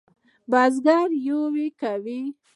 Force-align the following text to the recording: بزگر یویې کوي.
بزگر 0.51 1.07
یویې 1.27 1.67
کوي. 1.79 2.21